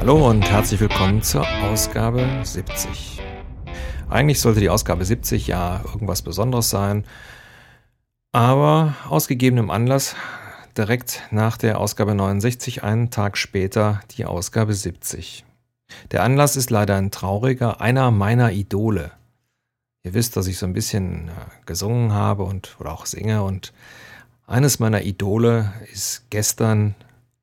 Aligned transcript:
Hallo 0.00 0.30
und 0.30 0.50
herzlich 0.50 0.80
willkommen 0.80 1.20
zur 1.20 1.46
Ausgabe 1.62 2.26
70. 2.42 3.20
Eigentlich 4.08 4.40
sollte 4.40 4.58
die 4.58 4.70
Ausgabe 4.70 5.04
70 5.04 5.46
ja 5.46 5.82
irgendwas 5.84 6.22
Besonderes 6.22 6.70
sein, 6.70 7.04
aber 8.32 8.94
aus 9.10 9.28
gegebenem 9.28 9.70
Anlass 9.70 10.16
direkt 10.74 11.20
nach 11.30 11.58
der 11.58 11.78
Ausgabe 11.78 12.14
69, 12.14 12.82
einen 12.82 13.10
Tag 13.10 13.36
später, 13.36 14.00
die 14.12 14.24
Ausgabe 14.24 14.72
70. 14.72 15.44
Der 16.12 16.22
Anlass 16.22 16.56
ist 16.56 16.70
leider 16.70 16.96
ein 16.96 17.10
trauriger, 17.10 17.82
einer 17.82 18.10
meiner 18.10 18.52
Idole. 18.52 19.12
Ihr 20.02 20.14
wisst, 20.14 20.34
dass 20.34 20.46
ich 20.46 20.56
so 20.56 20.64
ein 20.64 20.72
bisschen 20.72 21.28
äh, 21.28 21.32
gesungen 21.66 22.14
habe 22.14 22.44
und 22.44 22.74
oder 22.80 22.92
auch 22.92 23.04
singe 23.04 23.42
und 23.42 23.74
eines 24.46 24.78
meiner 24.78 25.02
Idole 25.02 25.74
ist 25.92 26.30
gestern 26.30 26.94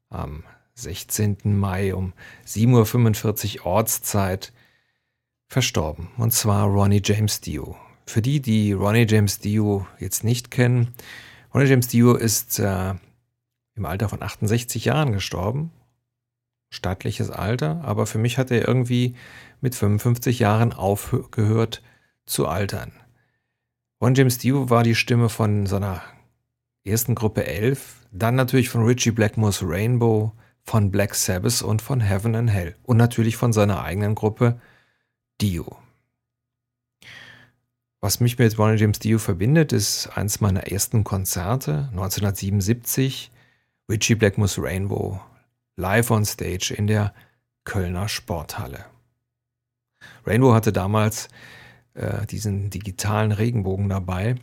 am 0.10 0.44
16. 0.78 1.38
Mai 1.58 1.94
um 1.94 2.14
7.45 2.46 3.60
Uhr 3.60 3.66
Ortszeit 3.66 4.54
verstorben. 5.48 6.10
Und 6.18 6.34
zwar 6.34 6.68
Ronnie 6.68 7.02
James 7.04 7.42
Dio. 7.42 7.76
Für 8.06 8.22
die, 8.22 8.42
die 8.42 8.74
Ronnie 8.74 9.08
James 9.08 9.40
Dio 9.40 9.88
jetzt 10.00 10.24
nicht 10.24 10.52
kennen, 10.52 10.94
Ronnie 11.54 11.68
James 11.68 11.88
Dio 11.88 12.14
ist 12.14 12.60
äh, 12.60 12.94
im 13.76 13.86
Alter 13.86 14.10
von 14.10 14.22
68 14.22 14.86
Jahren 14.86 15.14
gestorben. 15.14 15.72
Stattliches 16.70 17.32
Alter, 17.32 17.82
aber 17.84 18.06
für 18.06 18.18
mich 18.18 18.38
hat 18.38 18.52
er 18.52 18.68
irgendwie 18.68 19.16
mit 19.62 19.74
55 19.74 20.40
Jahren 20.40 20.74
aufgehört 20.74 21.82
zu 22.26 22.48
altern. 22.48 22.92
Ron 24.02 24.16
James 24.16 24.38
Dio 24.38 24.70
war 24.70 24.84
die 24.84 24.96
Stimme 24.96 25.30
von 25.30 25.66
seiner 25.66 26.04
ersten 26.84 27.16
Gruppe 27.16 27.46
11, 27.46 28.08
dann 28.12 28.36
natürlich 28.36 28.70
von 28.70 28.84
Richie 28.84 29.12
Blackmore's 29.12 29.64
Rainbow, 29.64 30.34
von 30.68 30.92
Black 30.92 31.16
Sabbath 31.16 31.62
und 31.62 31.82
von 31.82 32.02
Heaven 32.02 32.36
and 32.36 32.52
Hell 32.52 32.76
und 32.84 32.98
natürlich 32.98 33.38
von 33.38 33.54
seiner 33.54 33.82
eigenen 33.84 34.16
Gruppe 34.16 34.60
Dio. 35.40 35.78
Was 38.02 38.20
mich 38.20 38.38
mit 38.38 38.60
Ronnie 38.60 38.78
James 38.78 39.00
Dio 39.00 39.18
verbindet, 39.18 39.72
ist 39.72 40.08
eins 40.16 40.42
meiner 40.42 40.68
ersten 40.68 41.04
Konzerte 41.04 41.88
1977 41.92 43.32
Richie 43.90 44.16
Blackmore's 44.16 44.60
Rainbow 44.60 45.22
live 45.78 46.12
on 46.12 46.26
stage 46.26 46.74
in 46.76 46.88
der 46.88 47.14
Kölner 47.64 48.10
Sporthalle. 48.10 48.86
Rainbow 50.26 50.54
hatte 50.54 50.74
damals 50.74 51.30
äh, 51.94 52.26
diesen 52.26 52.70
digitalen 52.70 53.32
Regenbogen 53.32 53.88
dabei, 53.88 54.36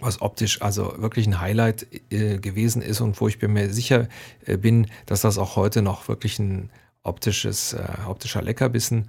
was 0.00 0.20
optisch 0.22 0.62
also 0.62 0.94
wirklich 0.98 1.26
ein 1.26 1.40
Highlight 1.40 1.86
äh, 2.10 2.38
gewesen 2.38 2.82
ist 2.82 3.00
und 3.00 3.20
wo 3.20 3.28
ich 3.28 3.40
mir 3.40 3.72
sicher 3.72 4.08
äh, 4.46 4.56
bin, 4.56 4.86
dass 5.06 5.22
das 5.22 5.38
auch 5.38 5.56
heute 5.56 5.82
noch 5.82 6.08
wirklich 6.08 6.38
ein 6.38 6.70
optisches, 7.02 7.72
äh, 7.72 7.86
optischer 8.06 8.42
Leckerbissen 8.42 9.08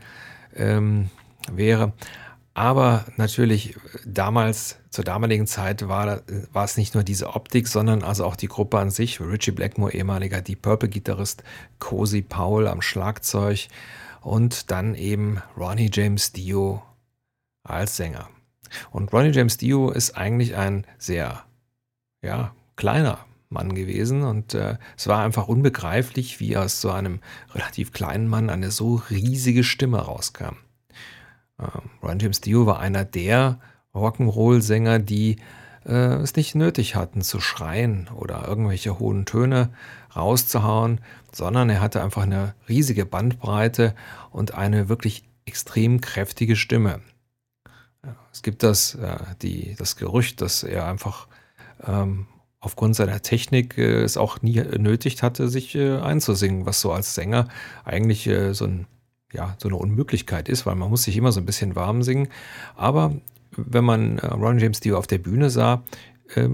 ähm, 0.56 1.10
wäre. 1.52 1.94
Aber 2.54 3.06
natürlich 3.16 3.78
damals, 4.06 4.78
zur 4.90 5.06
damaligen 5.06 5.48
Zeit 5.48 5.88
war, 5.88 6.22
war 6.52 6.66
es 6.66 6.76
nicht 6.76 6.96
nur 6.96 7.04
diese 7.04 7.34
Optik, 7.34 7.68
sondern 7.68 8.04
also 8.04 8.26
auch 8.26 8.36
die 8.36 8.50
Gruppe 8.50 8.78
an 8.78 8.92
sich. 8.92 9.22
Richie 9.22 9.52
Blackmore, 9.52 9.94
ehemaliger 9.94 10.42
Deep 10.42 10.62
Purple 10.62 10.90
Gitarrist, 10.90 11.44
Cozy 11.80 12.22
Powell 12.22 12.68
am 12.68 12.82
Schlagzeug 12.82 13.68
und 14.20 14.70
dann 14.70 14.96
eben 14.96 15.42
Ronnie 15.58 15.90
James 15.92 16.34
Dio 16.34 16.84
als 17.64 17.96
Sänger. 17.96 18.30
Und 18.92 19.12
Ronnie 19.14 19.32
James 19.32 19.58
Dio 19.58 19.92
ist 19.92 20.18
eigentlich 20.18 20.56
ein 20.56 20.86
sehr, 20.98 21.44
ja, 22.22 22.54
kleiner 22.76 23.26
Mann 23.50 23.76
gewesen 23.76 24.24
und 24.24 24.54
äh, 24.54 24.78
es 24.98 25.08
war 25.08 25.24
einfach 25.24 25.48
unbegreiflich, 25.48 26.40
wie 26.40 26.56
aus 26.58 26.82
so 26.82 26.90
einem 26.90 27.20
relativ 27.54 27.92
kleinen 27.92 28.28
Mann 28.28 28.50
eine 28.50 28.72
so 28.72 29.02
riesige 29.10 29.64
Stimme 29.64 30.00
rauskam. 30.00 30.56
Ähm, 31.60 31.90
Ron 32.02 32.20
James 32.20 32.42
Dio 32.42 32.66
war 32.66 32.80
einer 32.80 33.06
der 33.06 33.60
Rock'n'Roll-Sänger, 33.94 35.00
die 35.00 35.38
äh, 35.86 36.16
es 36.16 36.36
nicht 36.36 36.56
nötig 36.56 36.96
hatten 36.96 37.22
zu 37.22 37.40
schreien 37.40 38.10
oder 38.16 38.48
irgendwelche 38.48 39.00
hohen 39.00 39.26
Töne 39.26 39.70
rauszuhauen, 40.16 41.02
sondern 41.32 41.70
er 41.70 41.82
hatte 41.82 42.02
einfach 42.02 42.24
eine 42.24 42.56
riesige 42.70 43.06
Bandbreite 43.06 43.96
und 44.32 44.54
eine 44.54 44.90
wirklich 44.90 45.24
extrem 45.46 46.02
kräftige 46.02 46.56
Stimme. 46.56 47.02
Es 48.32 48.42
gibt 48.42 48.64
das, 48.64 48.96
äh, 48.96 49.18
die, 49.42 49.76
das 49.78 49.96
Gerücht, 49.96 50.42
dass 50.42 50.64
er 50.64 50.88
einfach 50.88 51.28
ähm, 51.86 52.28
aufgrund 52.60 52.96
seiner 52.96 53.22
Technik 53.22 53.78
äh, 53.78 54.02
es 54.02 54.18
auch 54.18 54.42
nie 54.42 54.62
nötigt 54.78 55.24
hatte, 55.24 55.50
sich 55.50 55.76
äh, 55.76 55.98
einzusingen, 55.98 56.66
was 56.66 56.82
so 56.82 56.92
als 56.92 57.16
Sänger 57.16 57.48
eigentlich 57.84 58.28
äh, 58.28 58.54
so 58.54 58.66
ein 58.66 58.88
ja, 59.34 59.56
so 59.58 59.70
eine 59.70 59.78
Unmöglichkeit 59.78 60.50
ist, 60.50 60.66
weil 60.66 60.76
man 60.76 60.90
muss 60.90 61.04
sich 61.04 61.16
immer 61.18 61.32
so 61.32 61.40
ein 61.40 61.46
bisschen 61.46 61.76
warm 61.76 62.04
singen. 62.04 62.28
Aber 62.76 63.16
wenn 63.56 63.84
man 63.84 64.18
äh, 64.18 64.28
Ron 64.28 64.60
James 64.60 64.80
Dio 64.80 64.98
auf 64.98 65.08
der 65.08 65.20
Bühne 65.20 65.50
sah, 65.50 65.84
äh, 66.36 66.50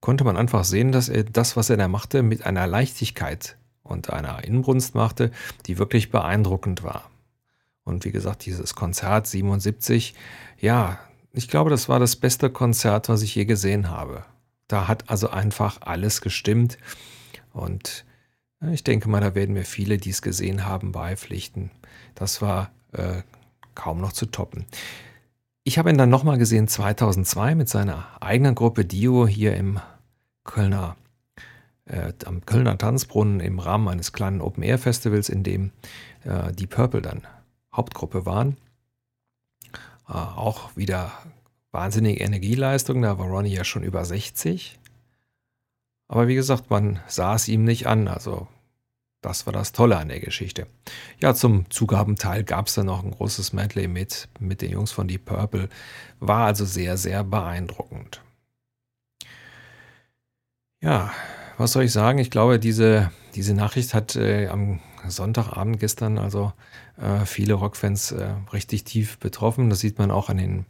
konnte 0.00 0.24
man 0.24 0.36
einfach 0.36 0.64
sehen, 0.64 0.92
dass 0.92 1.08
er 1.08 1.24
das, 1.24 1.56
was 1.56 1.70
er 1.70 1.76
da 1.76 1.88
machte, 1.88 2.22
mit 2.22 2.46
einer 2.46 2.66
Leichtigkeit 2.66 3.56
und 3.82 4.10
einer 4.10 4.44
Inbrunst 4.44 4.94
machte, 4.94 5.30
die 5.66 5.78
wirklich 5.78 6.10
beeindruckend 6.10 6.82
war. 6.82 7.10
Und 7.88 8.04
wie 8.04 8.12
gesagt, 8.12 8.44
dieses 8.44 8.74
Konzert 8.74 9.26
77, 9.26 10.14
ja, 10.60 10.98
ich 11.32 11.48
glaube, 11.48 11.70
das 11.70 11.88
war 11.88 11.98
das 11.98 12.16
beste 12.16 12.50
Konzert, 12.50 13.08
was 13.08 13.22
ich 13.22 13.34
je 13.34 13.46
gesehen 13.46 13.90
habe. 13.90 14.24
Da 14.68 14.88
hat 14.88 15.08
also 15.08 15.30
einfach 15.30 15.80
alles 15.80 16.20
gestimmt. 16.20 16.78
Und 17.52 18.04
ich 18.70 18.84
denke 18.84 19.08
mal, 19.08 19.20
da 19.20 19.34
werden 19.34 19.54
mir 19.54 19.64
viele, 19.64 19.96
die 19.96 20.10
es 20.10 20.20
gesehen 20.20 20.66
haben, 20.66 20.92
beipflichten. 20.92 21.70
Das 22.14 22.42
war 22.42 22.70
äh, 22.92 23.22
kaum 23.74 24.00
noch 24.00 24.12
zu 24.12 24.26
toppen. 24.26 24.66
Ich 25.64 25.78
habe 25.78 25.90
ihn 25.90 25.98
dann 25.98 26.10
nochmal 26.10 26.38
gesehen 26.38 26.68
2002 26.68 27.54
mit 27.54 27.68
seiner 27.68 28.06
eigenen 28.20 28.54
Gruppe 28.54 28.84
Dio 28.84 29.26
hier 29.26 29.56
im 29.56 29.80
Kölner, 30.44 30.96
äh, 31.86 32.12
am 32.26 32.44
Kölner 32.44 32.76
Tanzbrunnen 32.76 33.40
im 33.40 33.58
Rahmen 33.58 33.88
eines 33.88 34.12
kleinen 34.12 34.42
Open-Air-Festivals, 34.42 35.30
in 35.30 35.42
dem 35.42 35.72
äh, 36.24 36.52
die 36.52 36.66
Purple 36.66 37.00
dann 37.02 37.22
Hauptgruppe 37.78 38.26
waren. 38.26 38.58
Äh, 40.08 40.12
auch 40.12 40.76
wieder 40.76 41.12
wahnsinnige 41.70 42.22
Energieleistung, 42.22 43.00
da 43.02 43.18
war 43.18 43.26
Ronnie 43.26 43.54
ja 43.54 43.64
schon 43.64 43.82
über 43.82 44.04
60. 44.04 44.78
Aber 46.08 46.28
wie 46.28 46.34
gesagt, 46.34 46.70
man 46.70 47.00
sah 47.06 47.34
es 47.34 47.48
ihm 47.48 47.64
nicht 47.64 47.86
an. 47.86 48.08
Also 48.08 48.48
das 49.20 49.46
war 49.46 49.52
das 49.52 49.72
Tolle 49.72 49.96
an 49.96 50.08
der 50.08 50.20
Geschichte. 50.20 50.66
Ja, 51.20 51.34
zum 51.34 51.70
Zugabenteil 51.70 52.44
gab 52.44 52.66
es 52.66 52.74
dann 52.74 52.86
noch 52.86 53.04
ein 53.04 53.10
großes 53.10 53.52
Medley 53.52 53.88
mit, 53.88 54.28
mit 54.40 54.62
den 54.62 54.70
Jungs 54.70 54.92
von 54.92 55.08
Deep 55.08 55.24
Purple. 55.24 55.68
War 56.18 56.46
also 56.46 56.64
sehr, 56.64 56.96
sehr 56.96 57.24
beeindruckend. 57.24 58.22
Ja, 60.80 61.12
was 61.58 61.72
soll 61.72 61.84
ich 61.84 61.92
sagen? 61.92 62.18
Ich 62.18 62.30
glaube, 62.30 62.58
diese, 62.58 63.10
diese 63.38 63.54
Nachricht 63.54 63.94
hat 63.94 64.16
äh, 64.16 64.48
am 64.48 64.80
Sonntagabend 65.06 65.80
gestern 65.80 66.18
also 66.18 66.52
äh, 67.00 67.24
viele 67.24 67.54
Rockfans 67.54 68.12
äh, 68.12 68.34
richtig 68.52 68.84
tief 68.84 69.18
betroffen. 69.18 69.70
Das 69.70 69.80
sieht 69.80 69.98
man 69.98 70.10
auch 70.10 70.28
an 70.28 70.36
dem 70.36 70.64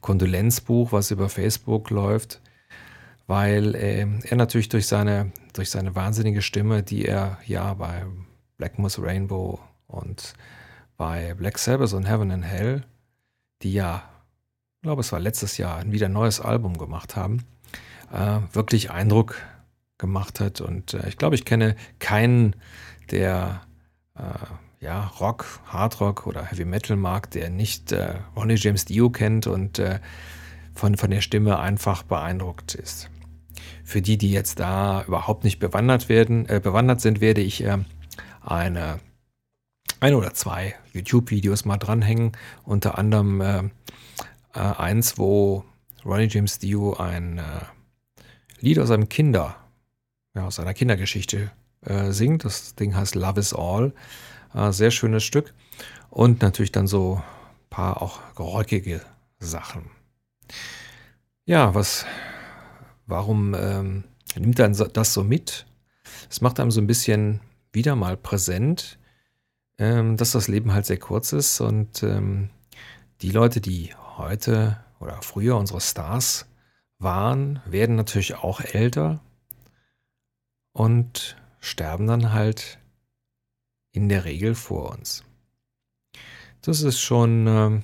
Kondolenzbuch, 0.00 0.92
was 0.92 1.10
über 1.10 1.28
Facebook 1.28 1.90
läuft 1.90 2.40
weil 3.30 3.76
äh, 3.76 4.08
er 4.24 4.36
natürlich 4.36 4.68
durch 4.70 4.88
seine, 4.88 5.30
durch 5.52 5.70
seine 5.70 5.94
wahnsinnige 5.94 6.42
Stimme, 6.42 6.82
die 6.82 7.04
er 7.04 7.38
ja 7.46 7.74
bei 7.74 8.04
Black 8.58 8.76
Moss 8.80 9.00
Rainbow 9.00 9.60
und 9.86 10.34
bei 10.96 11.34
Black 11.34 11.56
Sabbath 11.58 11.92
und 11.92 12.06
Heaven 12.06 12.32
and 12.32 12.44
Hell, 12.44 12.82
die 13.62 13.72
ja, 13.72 14.02
ich 14.78 14.82
glaube, 14.82 15.02
es 15.02 15.12
war 15.12 15.20
letztes 15.20 15.58
Jahr, 15.58 15.80
wieder 15.92 16.06
ein 16.06 16.12
neues 16.12 16.40
Album 16.40 16.76
gemacht 16.76 17.14
haben, 17.14 17.44
äh, 18.12 18.40
wirklich 18.52 18.90
Eindruck 18.90 19.36
gemacht 20.00 20.40
hat. 20.40 20.60
Und 20.60 20.94
äh, 20.94 21.08
ich 21.08 21.16
glaube, 21.16 21.36
ich 21.36 21.44
kenne 21.44 21.76
keinen, 22.00 22.56
der 23.10 23.62
äh, 24.16 24.84
ja, 24.84 25.06
Rock, 25.20 25.60
Hardrock 25.66 26.26
oder 26.26 26.44
Heavy 26.44 26.64
Metal 26.64 26.96
mag, 26.96 27.30
der 27.30 27.50
nicht 27.50 27.92
äh, 27.92 28.14
Ronnie 28.34 28.56
James 28.56 28.86
Dio 28.86 29.10
kennt 29.10 29.46
und 29.46 29.78
äh, 29.78 30.00
von, 30.74 30.96
von 30.96 31.10
der 31.10 31.20
Stimme 31.20 31.58
einfach 31.58 32.02
beeindruckt 32.02 32.74
ist. 32.74 33.10
Für 33.84 34.00
die, 34.00 34.16
die 34.16 34.30
jetzt 34.30 34.58
da 34.58 35.04
überhaupt 35.06 35.44
nicht 35.44 35.58
bewandert 35.58 36.08
werden, 36.08 36.48
äh, 36.48 36.60
bewandert 36.60 37.00
sind, 37.00 37.20
werde 37.20 37.42
ich 37.42 37.62
äh, 37.62 37.78
eine 38.40 39.00
ein 40.00 40.14
oder 40.14 40.32
zwei 40.32 40.74
YouTube-Videos 40.94 41.66
mal 41.66 41.76
dranhängen. 41.76 42.32
Unter 42.64 42.96
anderem 42.96 43.40
äh, 43.42 43.58
äh, 44.54 44.60
eins, 44.60 45.18
wo 45.18 45.64
Ronnie 46.04 46.28
James 46.30 46.58
Dio 46.58 46.94
ein 46.94 47.38
äh, 47.38 47.42
Lied 48.60 48.78
aus 48.78 48.90
einem 48.90 49.08
Kinder, 49.08 49.56
ja, 50.34 50.46
aus 50.46 50.58
einer 50.58 50.74
Kindergeschichte 50.74 51.50
äh, 51.82 52.12
singt. 52.12 52.44
Das 52.44 52.74
Ding 52.74 52.94
heißt 52.94 53.14
Love 53.14 53.40
is 53.40 53.54
All. 53.54 53.92
Äh, 54.54 54.72
sehr 54.72 54.90
schönes 54.90 55.24
Stück. 55.24 55.54
Und 56.08 56.42
natürlich 56.42 56.72
dann 56.72 56.86
so 56.86 57.16
ein 57.16 57.70
paar 57.70 58.02
auch 58.02 58.20
geräuckige 58.34 59.00
Sachen. 59.38 59.90
Ja, 61.44 61.74
was 61.74 62.04
Warum 63.10 63.56
ähm, 63.58 64.04
nimmt 64.36 64.60
er 64.60 64.68
das 64.68 65.12
so 65.12 65.24
mit? 65.24 65.66
Es 66.30 66.40
macht 66.40 66.60
einem 66.60 66.70
so 66.70 66.80
ein 66.80 66.86
bisschen 66.86 67.40
wieder 67.72 67.96
mal 67.96 68.16
präsent, 68.16 69.00
ähm, 69.78 70.16
dass 70.16 70.30
das 70.30 70.46
Leben 70.46 70.72
halt 70.72 70.86
sehr 70.86 70.98
kurz 70.98 71.32
ist 71.32 71.60
und 71.60 72.04
ähm, 72.04 72.50
die 73.20 73.30
Leute, 73.30 73.60
die 73.60 73.90
heute 74.16 74.78
oder 75.00 75.20
früher 75.22 75.56
unsere 75.56 75.80
Stars 75.80 76.46
waren, 77.00 77.60
werden 77.66 77.96
natürlich 77.96 78.36
auch 78.36 78.60
älter 78.60 79.20
und 80.72 81.36
sterben 81.60 82.06
dann 82.06 82.32
halt 82.32 82.78
in 83.92 84.08
der 84.08 84.24
Regel 84.24 84.54
vor 84.54 84.90
uns. 84.90 85.24
Das 86.62 86.82
ist 86.82 87.00
schon, 87.00 87.46
äh, 87.46 87.80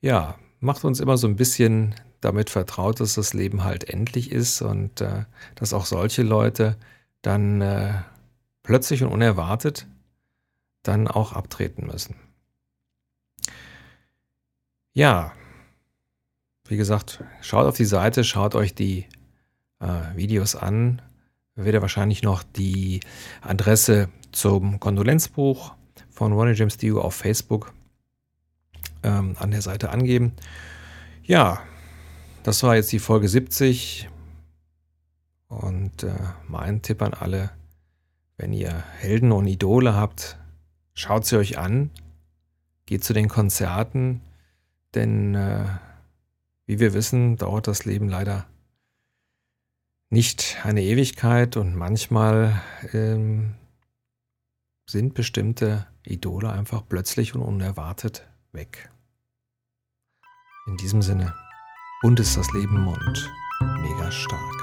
ja, 0.00 0.38
macht 0.60 0.84
uns 0.84 1.00
immer 1.00 1.16
so 1.16 1.26
ein 1.26 1.36
bisschen 1.36 1.94
damit 2.20 2.50
vertraut, 2.50 3.00
dass 3.00 3.14
das 3.14 3.34
Leben 3.34 3.64
halt 3.64 3.84
endlich 3.84 4.30
ist 4.30 4.62
und 4.62 5.00
äh, 5.00 5.24
dass 5.56 5.72
auch 5.72 5.86
solche 5.86 6.22
Leute 6.22 6.76
dann 7.20 7.60
äh, 7.60 7.94
plötzlich 8.62 9.02
und 9.02 9.10
unerwartet 9.10 9.86
dann 10.82 11.08
auch 11.08 11.32
abtreten 11.32 11.86
müssen. 11.86 12.16
Ja, 14.94 15.32
wie 16.66 16.76
gesagt, 16.76 17.24
schaut 17.40 17.66
auf 17.66 17.76
die 17.76 17.84
Seite, 17.84 18.24
schaut 18.24 18.54
euch 18.54 18.74
die 18.74 19.06
äh, 19.80 20.16
Videos 20.16 20.54
an. 20.54 21.02
Wird 21.54 21.74
ihr 21.74 21.82
wahrscheinlich 21.82 22.22
noch 22.22 22.42
die 22.42 23.00
Adresse 23.42 24.08
zum 24.32 24.80
Kondolenzbuch 24.80 25.74
von 26.10 26.32
Ronnie 26.32 26.54
James 26.54 26.78
Dio 26.78 27.00
auf 27.00 27.14
Facebook 27.14 27.74
ähm, 29.02 29.36
an 29.38 29.50
der 29.50 29.62
Seite 29.62 29.90
angeben. 29.90 30.32
Ja, 31.22 31.62
das 32.42 32.62
war 32.62 32.76
jetzt 32.76 32.90
die 32.92 32.98
Folge 32.98 33.28
70. 33.28 34.08
Und 35.48 36.02
äh, 36.02 36.14
mein 36.48 36.80
Tipp 36.80 37.02
an 37.02 37.12
alle, 37.12 37.50
wenn 38.38 38.52
ihr 38.52 38.72
Helden 38.98 39.32
und 39.32 39.46
Idole 39.46 39.94
habt, 39.94 40.38
schaut 40.94 41.26
sie 41.26 41.36
euch 41.36 41.58
an, 41.58 41.90
geht 42.86 43.04
zu 43.04 43.12
den 43.12 43.28
Konzerten, 43.28 44.22
denn 44.94 45.34
äh, 45.34 45.66
wie 46.66 46.80
wir 46.80 46.94
wissen, 46.94 47.36
dauert 47.36 47.66
das 47.66 47.84
Leben 47.84 48.08
leider 48.08 48.46
nicht 50.12 50.58
eine 50.62 50.82
Ewigkeit 50.82 51.56
und 51.56 51.74
manchmal 51.74 52.60
ähm, 52.92 53.54
sind 54.86 55.14
bestimmte 55.14 55.86
Idole 56.04 56.52
einfach 56.52 56.82
plötzlich 56.86 57.34
und 57.34 57.40
unerwartet 57.40 58.28
weg. 58.52 58.90
In 60.66 60.76
diesem 60.76 61.00
Sinne, 61.00 61.34
bunt 62.02 62.20
ist 62.20 62.36
das 62.36 62.52
Leben 62.52 62.86
und 62.86 63.30
mega 63.80 64.10
stark. 64.12 64.62